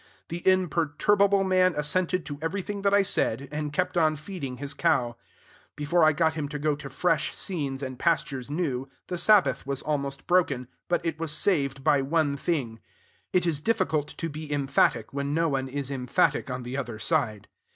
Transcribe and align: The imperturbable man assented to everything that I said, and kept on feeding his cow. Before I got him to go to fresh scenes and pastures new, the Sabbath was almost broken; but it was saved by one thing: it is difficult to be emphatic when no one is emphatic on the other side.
The 0.29 0.41
imperturbable 0.51 1.43
man 1.43 1.75
assented 1.77 2.25
to 2.25 2.39
everything 2.41 2.81
that 2.81 2.91
I 2.91 3.03
said, 3.03 3.47
and 3.51 3.71
kept 3.71 3.95
on 3.95 4.15
feeding 4.15 4.57
his 4.57 4.73
cow. 4.73 5.15
Before 5.75 6.03
I 6.03 6.11
got 6.11 6.33
him 6.33 6.49
to 6.49 6.57
go 6.57 6.75
to 6.75 6.89
fresh 6.89 7.35
scenes 7.35 7.83
and 7.83 7.99
pastures 7.99 8.49
new, 8.49 8.89
the 9.09 9.17
Sabbath 9.19 9.67
was 9.67 9.83
almost 9.83 10.25
broken; 10.25 10.67
but 10.87 11.05
it 11.05 11.19
was 11.19 11.31
saved 11.31 11.83
by 11.83 12.01
one 12.01 12.35
thing: 12.35 12.79
it 13.31 13.45
is 13.45 13.61
difficult 13.61 14.07
to 14.17 14.27
be 14.27 14.51
emphatic 14.51 15.13
when 15.13 15.35
no 15.35 15.49
one 15.49 15.67
is 15.67 15.91
emphatic 15.91 16.49
on 16.49 16.63
the 16.63 16.75
other 16.75 16.97
side. 16.97 17.47